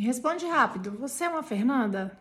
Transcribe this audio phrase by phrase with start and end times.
[0.00, 0.92] Me responde rápido.
[0.92, 2.18] Você é uma Fernanda?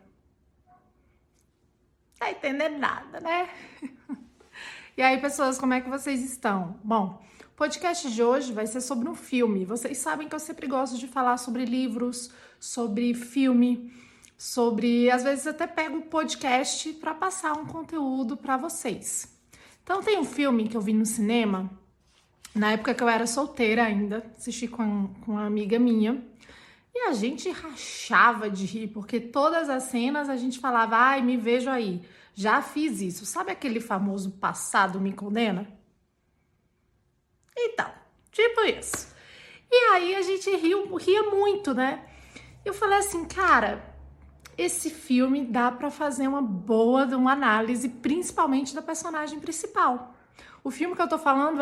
[2.19, 3.49] Tá entendendo nada, né?
[4.97, 6.77] e aí, pessoas, como é que vocês estão?
[6.83, 9.63] Bom, o podcast de hoje vai ser sobre um filme.
[9.63, 12.29] Vocês sabem que eu sempre gosto de falar sobre livros,
[12.59, 13.93] sobre filme,
[14.37, 19.39] sobre, às vezes até pego o podcast para passar um conteúdo para vocês.
[19.85, 21.71] Então tem um filme que eu vi no cinema
[22.53, 26.21] na época que eu era solteira ainda, assisti com, com uma amiga minha.
[26.93, 31.37] E a gente rachava de rir, porque todas as cenas a gente falava, ai, me
[31.37, 32.01] vejo aí,
[32.33, 33.25] já fiz isso.
[33.25, 35.67] Sabe aquele famoso passado me condena?
[37.57, 37.91] Então,
[38.31, 39.13] tipo isso.
[39.71, 42.05] E aí a gente riu, ria muito, né?
[42.65, 43.95] Eu falei assim, cara,
[44.57, 50.15] esse filme dá para fazer uma boa uma análise, principalmente da personagem principal.
[50.63, 51.61] O filme que eu tô falando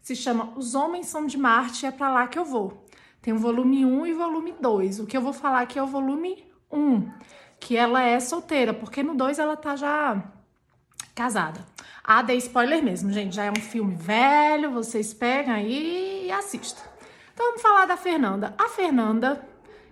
[0.00, 2.86] se chama Os Homens São de Marte, é para lá que eu vou.
[3.28, 5.00] Tem o volume 1 e volume 2.
[5.00, 7.12] O que eu vou falar aqui é o volume 1,
[7.60, 10.32] que ela é solteira, porque no 2 ela tá já
[11.14, 11.60] casada.
[12.02, 13.36] Ah, dei spoiler mesmo, gente.
[13.36, 16.82] Já é um filme velho, vocês pegam aí e assistam.
[17.34, 18.54] Então vamos falar da Fernanda.
[18.56, 19.46] A Fernanda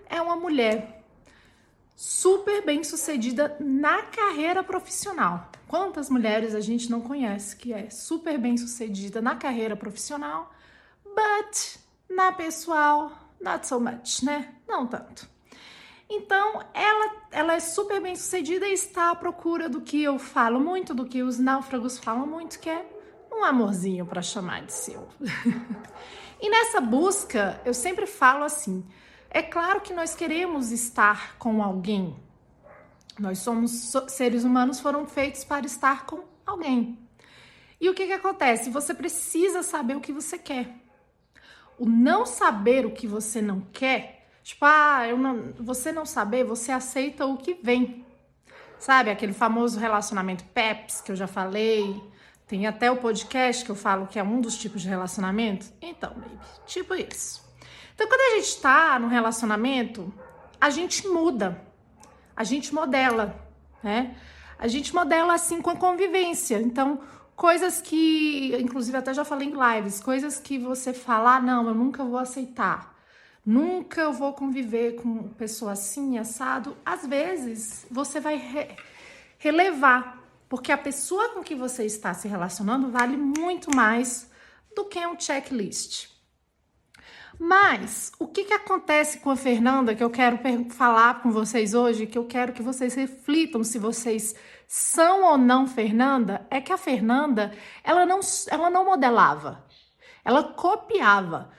[0.08, 1.05] é uma mulher
[1.94, 5.50] super bem sucedida na carreira profissional.
[5.68, 10.50] Quantas mulheres a gente não conhece que é super bem sucedida na carreira profissional,
[11.05, 14.55] but na pessoal, not so much, né?
[14.67, 15.29] Não tanto.
[16.09, 20.61] Então, ela, ela é super bem sucedida e está à procura do que eu falo
[20.61, 22.87] muito, do que os náufragos falam muito, que é
[23.33, 25.09] um amorzinho para chamar de seu.
[26.41, 28.87] e nessa busca, eu sempre falo assim:
[29.31, 32.17] é claro que nós queremos estar com alguém,
[33.19, 36.98] nós somos seres humanos, foram feitos para estar com alguém.
[37.81, 38.70] E o que, que acontece?
[38.70, 40.86] Você precisa saber o que você quer.
[41.78, 46.44] O não saber o que você não quer, tipo, ah, eu não, você não saber,
[46.44, 48.05] você aceita o que vem.
[48.78, 52.02] Sabe, aquele famoso relacionamento PEPS que eu já falei.
[52.46, 55.67] Tem até o podcast que eu falo que é um dos tipos de relacionamento.
[55.80, 57.45] Então, baby, tipo isso.
[57.95, 60.12] Então, quando a gente tá no relacionamento,
[60.61, 61.67] a gente muda
[62.36, 63.34] a gente modela,
[63.83, 64.14] né?
[64.58, 66.61] A gente modela assim com a convivência.
[66.61, 67.01] Então,
[67.36, 71.74] coisas que, inclusive até já falei em lives, coisas que você fala, ah, não, eu
[71.74, 72.97] nunca vou aceitar.
[73.45, 76.77] Nunca eu vou conviver com pessoa assim, assado.
[76.85, 78.75] Às vezes, você vai re
[79.39, 84.29] relevar, porque a pessoa com que você está se relacionando vale muito mais
[84.75, 86.08] do que um checklist.
[87.39, 90.39] Mas o que, que acontece com a Fernanda que eu quero
[90.70, 94.35] falar com vocês hoje, que eu quero que vocês reflitam se vocês
[94.66, 97.52] são ou não Fernanda, é que a Fernanda
[97.84, 99.64] ela não, ela não modelava,
[100.24, 101.50] ela copiava.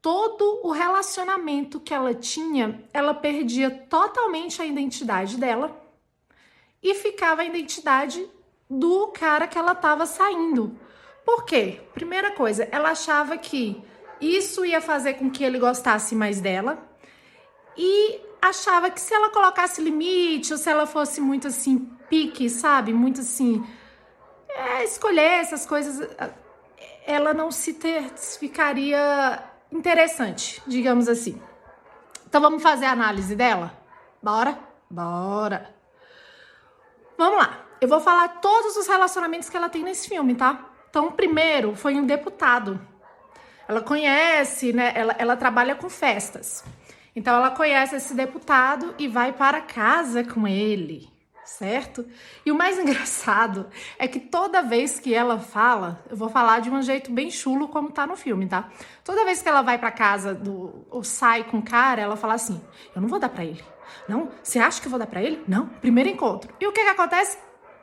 [0.00, 5.80] Todo o relacionamento que ela tinha, ela perdia totalmente a identidade dela
[6.82, 8.28] e ficava a identidade
[8.68, 10.76] do cara que ela estava saindo.
[11.24, 11.80] Por quê?
[11.94, 13.80] Primeira coisa, ela achava que
[14.20, 16.78] isso ia fazer com que ele gostasse mais dela
[17.76, 21.78] e achava que se ela colocasse limite ou se ela fosse muito assim
[22.10, 23.64] pique, sabe, muito assim
[24.48, 26.06] é, escolher essas coisas,
[27.06, 31.40] ela não se ter, ficaria interessante, digamos assim.
[32.28, 33.72] Então vamos fazer a análise dela?
[34.22, 34.58] Bora?
[34.90, 35.74] Bora.
[37.16, 37.60] Vamos lá.
[37.80, 40.68] Eu vou falar todos os relacionamentos que ela tem nesse filme, tá?
[40.90, 42.78] Então, primeiro foi um deputado
[43.72, 44.92] ela conhece, né?
[44.94, 46.64] Ela, ela trabalha com festas.
[47.14, 51.08] Então ela conhece esse deputado e vai para casa com ele,
[51.44, 52.06] certo?
[52.44, 53.68] E o mais engraçado
[53.98, 57.68] é que toda vez que ela fala, eu vou falar de um jeito bem chulo
[57.68, 58.70] como tá no filme, tá?
[59.04, 62.34] Toda vez que ela vai para casa do ou sai com o cara, ela fala
[62.34, 62.60] assim:
[62.94, 63.62] "Eu não vou dar para ele".
[64.08, 64.30] Não?
[64.42, 65.42] Você acha que eu vou dar para ele?
[65.46, 65.66] Não.
[65.66, 66.52] Primeiro encontro.
[66.60, 67.36] E o que que acontece?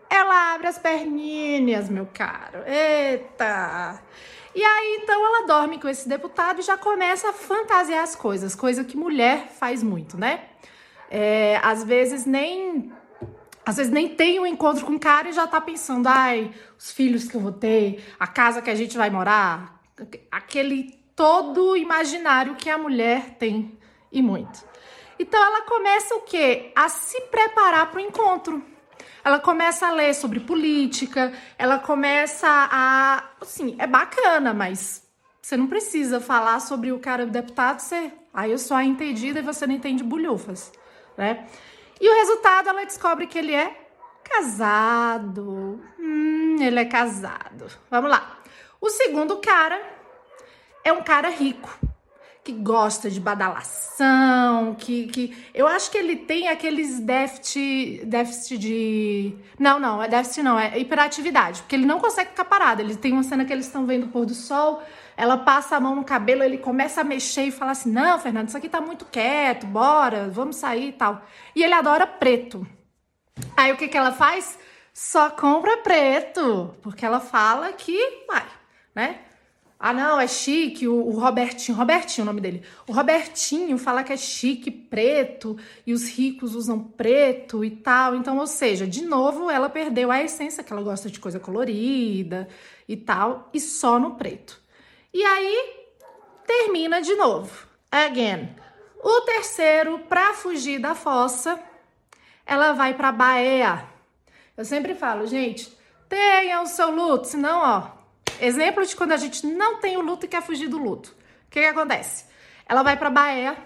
[0.10, 2.64] Ela abre as perninhas, meu caro.
[2.66, 4.02] Eita!
[4.60, 8.54] E aí, então, ela dorme com esse deputado e já começa a fantasiar as coisas,
[8.54, 10.50] coisa que mulher faz muito, né?
[11.10, 12.92] É, às vezes nem.
[13.66, 16.92] Às vezes nem tem um encontro com o cara e já tá pensando, ai, os
[16.92, 19.82] filhos que eu vou ter, a casa que a gente vai morar,
[20.30, 23.80] aquele todo imaginário que a mulher tem
[24.12, 24.62] e muito.
[25.18, 26.74] Então ela começa o quê?
[26.76, 28.62] A se preparar para o encontro.
[29.30, 33.26] Ela começa a ler sobre política, ela começa a.
[33.40, 35.08] Assim, é bacana, mas
[35.40, 38.12] você não precisa falar sobre o cara do deputado, você.
[38.34, 40.72] Aí eu sou a entendida e você não entende bulhufas,
[41.16, 41.46] né?
[42.02, 43.72] E o resultado, ela descobre que ele é
[44.24, 45.80] casado.
[46.00, 47.68] Hum, ele é casado.
[47.88, 48.36] Vamos lá.
[48.82, 49.80] O segundo cara
[50.84, 51.70] é um cara rico
[52.50, 59.36] que gosta de badalação, que, que eu acho que ele tem aqueles déficit, déficit de,
[59.60, 62.82] não, não, é déficit não, é hiperatividade, porque ele não consegue ficar parado.
[62.82, 64.82] Ele tem uma cena que eles estão vendo o pôr do sol,
[65.16, 68.48] ela passa a mão no cabelo, ele começa a mexer e fala assim: "Não, Fernando,
[68.48, 71.22] isso aqui tá muito quieto, bora, vamos sair e tal".
[71.56, 72.66] E ele adora preto.
[73.56, 74.58] Aí o que que ela faz?
[74.92, 78.46] Só compra preto, porque ela fala que vai,
[78.96, 79.20] né?
[79.82, 82.64] Ah, não, é chique, o, o, Robertinho, Robertinho é o nome dele.
[82.86, 88.14] O Robertinho fala que é chique, preto, e os ricos usam preto e tal.
[88.14, 92.50] Então, ou seja, de novo, ela perdeu a essência, que ela gosta de coisa colorida
[92.90, 94.62] e tal, e só no preto.
[95.14, 95.88] E aí,
[96.46, 97.66] termina de novo.
[97.90, 98.50] Again.
[99.02, 101.58] O terceiro, para fugir da fossa,
[102.46, 103.86] ela vai para Bahia.
[104.58, 105.72] Eu sempre falo, gente,
[106.10, 107.99] tenha o seu luto, senão, ó,
[108.42, 111.16] Exemplo de quando a gente não tem o luto e quer fugir do luto.
[111.48, 112.26] O que, que acontece?
[112.66, 113.58] Ela vai para Bahia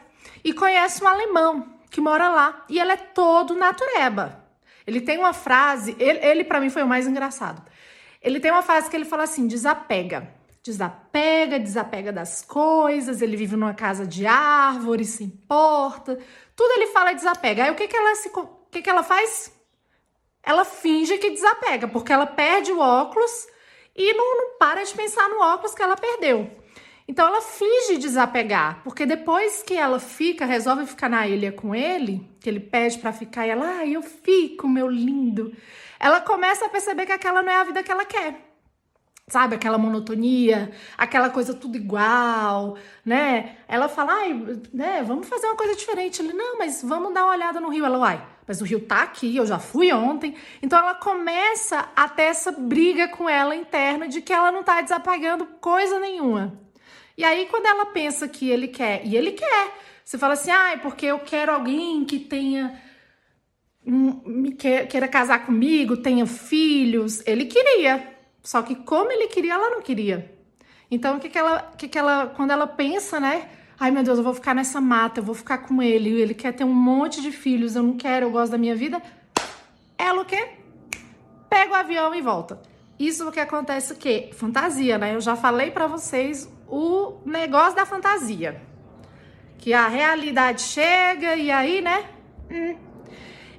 [0.44, 4.44] e conhece um alemão que mora lá e ele é todo natureba.
[4.86, 7.62] Ele tem uma frase, ele, ele para mim foi o mais engraçado.
[8.22, 10.34] Ele tem uma frase que ele fala assim: desapega.
[10.64, 16.18] Desapega, desapega das coisas, ele vive numa casa de árvores, se importa.
[16.56, 17.66] Tudo ele fala desapega.
[17.66, 19.54] Aí o que, que ela se o que, que ela faz?
[20.42, 23.48] Ela finge que desapega, porque ela perde o óculos
[23.96, 26.50] e não, não para de pensar no óculos que ela perdeu.
[27.08, 32.26] Então ela finge desapegar, porque depois que ela fica, resolve ficar na ilha com ele,
[32.40, 35.54] que ele pede para ficar, e ela, ah, eu fico, meu lindo.
[36.00, 38.53] Ela começa a perceber que aquela não é a vida que ela quer.
[39.30, 43.58] Sabe, aquela monotonia, aquela coisa tudo igual, né?
[43.68, 44.34] Ela fala, ai,
[44.74, 46.22] né, vamos fazer uma coisa diferente.
[46.22, 47.86] Ele, não, mas vamos dar uma olhada no rio.
[47.86, 50.36] Ela, vai mas o rio tá aqui, eu já fui ontem.
[50.62, 54.82] Então ela começa a ter essa briga com ela interna de que ela não tá
[54.82, 56.60] desapagando coisa nenhuma.
[57.18, 59.72] E aí, quando ela pensa que ele quer, e ele quer,
[60.04, 62.82] você fala assim, ah, é porque eu quero alguém que tenha.
[63.86, 67.22] Me queira casar comigo, tenha filhos.
[67.28, 68.13] Ele queria.
[68.44, 70.38] Só que como ele queria, ela não queria.
[70.92, 71.72] Então, o que, que ela.
[71.78, 73.50] Que que ela quando ela pensa, né?
[73.80, 76.54] Ai, meu Deus, eu vou ficar nessa mata, eu vou ficar com ele, ele quer
[76.54, 79.02] ter um monte de filhos, eu não quero, eu gosto da minha vida.
[79.98, 80.50] Ela o quê?
[81.50, 82.62] Pega o avião e volta.
[83.00, 84.30] Isso é o que acontece o quê?
[84.34, 85.16] Fantasia, né?
[85.16, 88.62] Eu já falei para vocês o negócio da fantasia.
[89.58, 92.06] Que a realidade chega e aí, né?
[92.52, 92.93] Hum.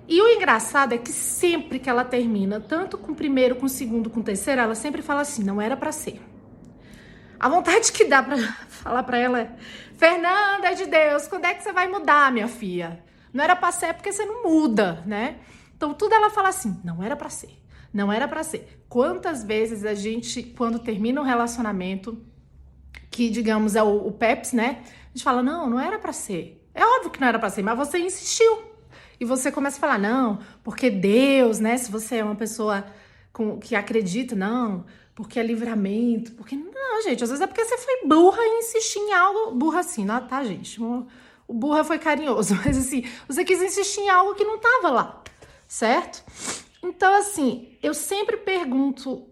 [0.06, 3.68] E o engraçado é que sempre que ela termina, tanto com o primeiro, com o
[3.68, 6.20] segundo, com o terceiro, ela sempre fala assim: não era para ser.
[7.40, 8.36] A vontade que dá para
[8.68, 9.56] falar para ela é:
[9.96, 13.02] Fernanda de Deus, quando é que você vai mudar, minha filha?
[13.32, 15.38] Não era para ser porque você não muda, né?
[15.76, 17.58] Então tudo ela fala assim: não era para ser.
[17.92, 18.84] Não era para ser.
[18.88, 22.22] Quantas vezes a gente, quando termina um relacionamento,
[23.10, 24.82] que digamos é o, o PEPS, né?
[24.82, 26.60] A gente fala: não, não era para ser.
[26.74, 28.73] É óbvio que não era para ser, mas você insistiu.
[29.24, 31.78] E você começa a falar: não, porque Deus, né?
[31.78, 32.84] Se você é uma pessoa
[33.32, 34.84] com, que acredita, não,
[35.14, 38.98] porque é livramento, porque não, gente, às vezes é porque você foi burra e insistir
[38.98, 40.78] em algo, burra assim, não, tá, gente?
[40.82, 41.06] O,
[41.48, 45.22] burra foi carinhoso, mas assim, você quis insistir em algo que não tava lá,
[45.66, 46.22] certo?
[46.82, 49.26] Então, assim, eu sempre pergunto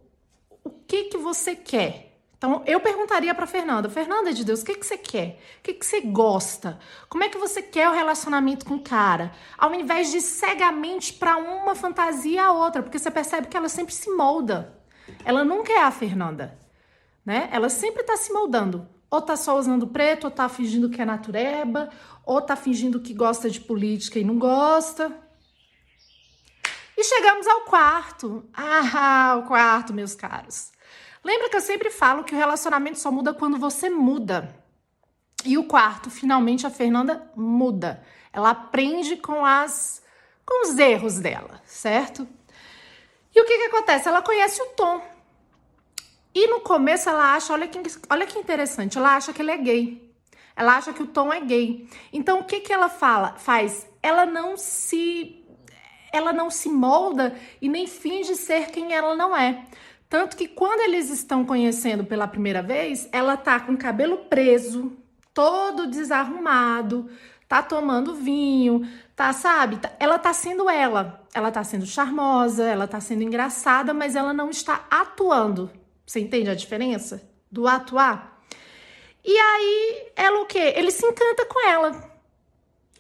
[0.65, 2.12] o que que você quer?
[2.43, 5.41] Então, eu perguntaria para Fernanda, Fernanda de Deus, o que, que você quer?
[5.61, 6.77] O que, que você gosta?
[7.09, 9.31] Como é que você quer o relacionamento com o cara?
[9.57, 13.95] Ao invés de cegamente para uma fantasia a outra, porque você percebe que ela sempre
[13.95, 14.77] se molda.
[15.25, 16.59] Ela nunca é a Fernanda,
[17.25, 17.49] né?
[17.53, 18.89] Ela sempre tá se moldando.
[19.09, 21.91] Ou tá só usando preto, ou tá fingindo que é natureba,
[22.27, 25.17] ou tá fingindo que gosta de política e não gosta.
[26.99, 28.45] E chegamos ao quarto.
[28.53, 30.73] Ah, o quarto, meus caros.
[31.25, 34.55] Lembra que eu sempre falo que o relacionamento só muda quando você muda.
[35.45, 38.03] E o quarto, finalmente a Fernanda muda.
[38.33, 40.03] Ela aprende com as
[40.45, 42.27] com os erros dela, certo?
[43.35, 44.09] E o que que acontece?
[44.09, 45.01] Ela conhece o Tom.
[46.35, 47.79] E no começo ela acha, olha que,
[48.11, 50.15] olha que interessante, ela acha que ele é gay.
[50.57, 51.89] Ela acha que o Tom é gay.
[52.13, 53.35] Então o que que ela fala?
[53.37, 53.87] Faz?
[54.03, 55.39] Ela não se
[56.13, 59.65] ela não se molda e nem finge ser quem ela não é.
[60.13, 64.93] Tanto que quando eles estão conhecendo pela primeira vez, ela tá com o cabelo preso,
[65.33, 67.09] todo desarrumado,
[67.49, 69.79] tá tomando vinho, tá, sabe?
[69.79, 71.27] Tá, ela tá sendo ela.
[71.33, 75.71] Ela tá sendo charmosa, ela tá sendo engraçada, mas ela não está atuando.
[76.05, 78.39] Você entende a diferença do atuar?
[79.25, 80.75] E aí, ela o quê?
[80.77, 82.19] Ele se encanta com ela.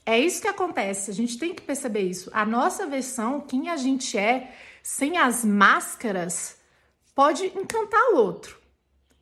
[0.06, 1.10] É isso que acontece.
[1.10, 2.30] A gente tem que perceber isso.
[2.32, 4.50] A nossa versão, quem a gente é,
[4.82, 6.61] sem as máscaras,
[7.14, 8.58] pode encantar o outro.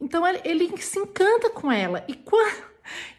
[0.00, 2.04] Então ele, se encanta com ela.
[2.09, 2.70] E quando,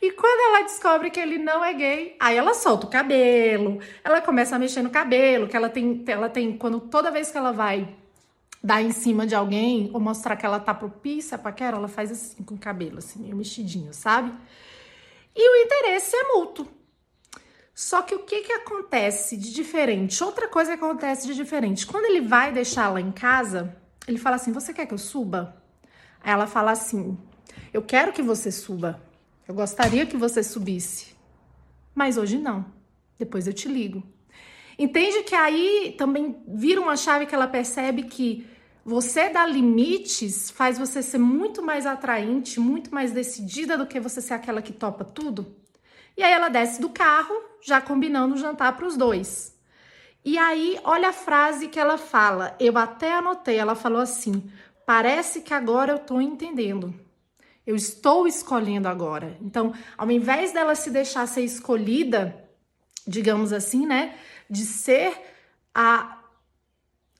[0.01, 4.21] E quando ela descobre que ele não é gay, aí ela solta o cabelo, ela
[4.21, 7.51] começa a mexer no cabelo, que ela tem, ela tem, quando toda vez que ela
[7.51, 7.95] vai
[8.63, 12.11] dar em cima de alguém ou mostrar que ela tá propícia pra paquera, ela faz
[12.11, 14.33] assim com o cabelo, assim, meio mexidinho, sabe?
[15.35, 16.67] E o interesse é mútuo.
[17.73, 20.23] Só que o que que acontece de diferente?
[20.23, 21.87] Outra coisa que acontece de diferente.
[21.87, 23.75] Quando ele vai deixar ela em casa,
[24.07, 25.61] ele fala assim: Você quer que eu suba?
[26.23, 27.17] Aí ela fala assim:
[27.73, 29.01] Eu quero que você suba.
[29.47, 31.15] Eu gostaria que você subisse.
[31.93, 32.65] Mas hoje não.
[33.17, 34.03] Depois eu te ligo.
[34.77, 38.47] Entende que aí também vira uma chave que ela percebe que
[38.83, 44.21] você dar limites faz você ser muito mais atraente, muito mais decidida do que você
[44.21, 45.55] ser aquela que topa tudo.
[46.17, 49.55] E aí ela desce do carro, já combinando o jantar para os dois.
[50.23, 52.55] E aí, olha a frase que ela fala.
[52.59, 54.49] Eu até anotei, ela falou assim:
[54.85, 56.93] "Parece que agora eu tô entendendo.
[57.65, 59.37] Eu estou escolhendo agora".
[59.41, 62.47] Então, ao invés dela se deixar ser escolhida,
[63.07, 64.15] digamos assim, né,
[64.49, 65.13] de ser
[65.73, 66.17] a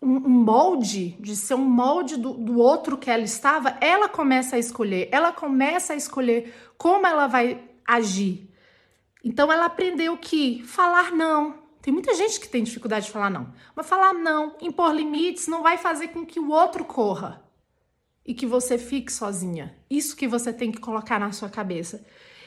[0.02, 4.60] um, molde, de ser um molde do, do outro que ela estava, ela começa a
[4.60, 8.50] escolher, ela começa a escolher como ela vai agir.
[9.24, 11.61] Então ela aprendeu que falar não.
[11.82, 13.54] Tem muita gente que tem dificuldade de falar não.
[13.76, 17.44] Mas falar não, impor limites, não vai fazer com que o outro corra
[18.26, 19.76] e que você fique sozinha.
[19.90, 22.06] Isso que você tem que colocar na sua cabeça.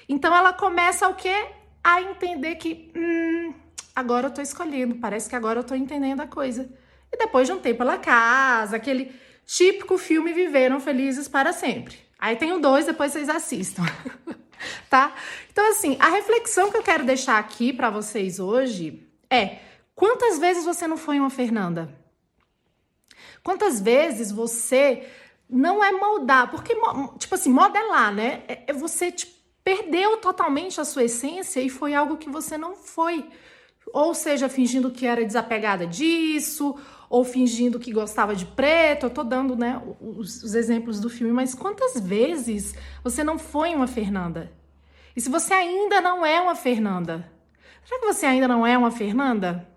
[0.08, 1.46] Então ela começa o quê?
[1.82, 3.52] A entender que hum,
[3.94, 6.70] agora eu tô escolhendo, parece que agora eu tô entendendo a coisa.
[7.12, 9.12] E depois de um tempo ela casa, aquele
[9.44, 11.98] típico filme Viveram Felizes para Sempre.
[12.18, 13.82] Aí tem o dois, depois vocês assistam.
[14.88, 15.12] tá?
[15.52, 19.03] Então, assim, a reflexão que eu quero deixar aqui para vocês hoje
[19.34, 19.60] é:
[19.94, 21.94] quantas vezes você não foi uma Fernanda?
[23.42, 25.06] Quantas vezes você
[25.48, 26.50] não é moldar?
[26.50, 26.74] Porque,
[27.18, 28.42] tipo assim, modelar, né?
[28.48, 32.74] É, é você tipo, perdeu totalmente a sua essência e foi algo que você não
[32.74, 33.28] foi.
[33.92, 36.76] Ou seja, fingindo que era desapegada disso,
[37.08, 39.06] ou fingindo que gostava de preto.
[39.06, 43.74] Eu tô dando, né, os, os exemplos do filme, mas quantas vezes você não foi
[43.74, 44.52] uma Fernanda?
[45.16, 47.30] E se você ainda não é uma Fernanda,
[47.84, 49.68] será que você ainda não é uma Fernanda?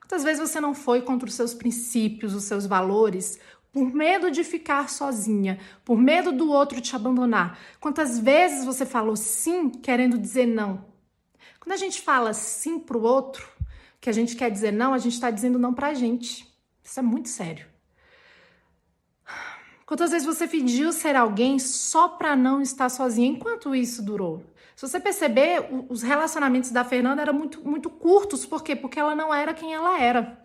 [0.00, 3.38] Quantas vezes você não foi contra os seus princípios, os seus valores,
[3.72, 7.58] por medo de ficar sozinha, por medo do outro te abandonar?
[7.78, 10.84] Quantas vezes você falou sim querendo dizer não?
[11.60, 13.48] Quando a gente fala sim pro outro,
[14.00, 16.48] que a gente quer dizer não, a gente está dizendo não pra gente.
[16.82, 17.66] Isso é muito sério.
[19.84, 23.28] Quantas vezes você fingiu ser alguém só para não estar sozinha?
[23.28, 24.42] Enquanto isso durou?
[24.80, 28.46] Se você perceber, os relacionamentos da Fernanda eram muito, muito curtos.
[28.46, 28.74] Por quê?
[28.74, 30.42] Porque ela não era quem ela era.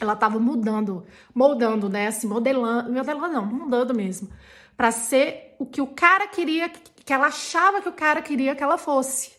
[0.00, 2.08] Ela estava mudando, moldando, né?
[2.08, 4.28] Assim, modelando, modelando não, mudando mesmo.
[4.76, 8.64] Para ser o que o cara queria, que ela achava que o cara queria que
[8.64, 9.30] ela fosse.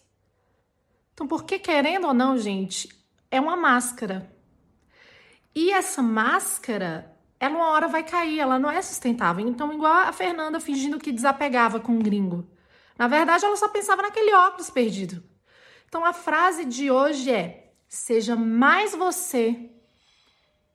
[1.13, 2.87] Então, porque querendo ou não, gente,
[3.29, 4.33] é uma máscara.
[5.53, 9.45] E essa máscara, ela uma hora vai cair, ela não é sustentável.
[9.45, 12.47] Então, igual a Fernanda fingindo que desapegava com o gringo.
[12.97, 15.23] Na verdade, ela só pensava naquele óculos perdido.
[15.87, 19.69] Então, a frase de hoje é: seja mais você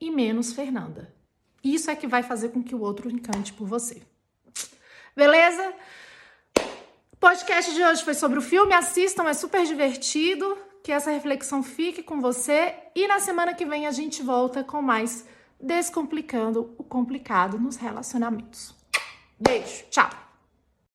[0.01, 1.15] e menos Fernanda.
[1.63, 4.03] Isso é que vai fazer com que o outro encante por você.
[5.17, 5.75] Beleza?
[7.13, 8.73] O podcast de hoje foi sobre o filme.
[8.73, 13.87] Assistam, é super divertido que essa reflexão fique com você e na semana que vem
[13.87, 15.27] a gente volta com mais
[15.61, 18.73] Descomplicando o Complicado nos Relacionamentos.
[19.41, 20.28] Beijo, tchau!